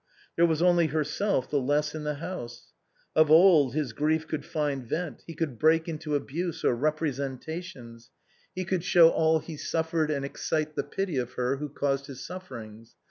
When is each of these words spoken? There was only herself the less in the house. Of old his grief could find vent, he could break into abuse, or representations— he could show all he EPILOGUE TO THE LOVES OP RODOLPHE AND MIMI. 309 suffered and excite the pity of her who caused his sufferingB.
There 0.35 0.47
was 0.47 0.63
only 0.63 0.87
herself 0.87 1.47
the 1.51 1.59
less 1.61 1.93
in 1.93 2.05
the 2.05 2.15
house. 2.15 2.73
Of 3.15 3.29
old 3.29 3.75
his 3.75 3.93
grief 3.93 4.27
could 4.27 4.43
find 4.43 4.83
vent, 4.83 5.21
he 5.27 5.35
could 5.35 5.59
break 5.59 5.87
into 5.87 6.15
abuse, 6.15 6.63
or 6.63 6.75
representations— 6.75 8.09
he 8.55 8.65
could 8.65 8.83
show 8.83 9.09
all 9.11 9.37
he 9.37 9.43
EPILOGUE 9.43 9.45
TO 9.45 9.45
THE 9.45 9.53
LOVES 9.53 9.75
OP 9.89 9.93
RODOLPHE 9.93 10.01
AND 10.01 10.09
MIMI. 10.09 10.15
309 10.15 10.15
suffered 10.15 10.15
and 10.17 10.25
excite 10.25 10.75
the 10.75 10.83
pity 10.83 11.17
of 11.17 11.31
her 11.33 11.57
who 11.57 11.69
caused 11.69 12.05
his 12.07 12.19
sufferingB. 12.21 12.87